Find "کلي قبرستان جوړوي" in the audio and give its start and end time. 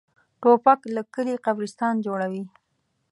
1.13-2.43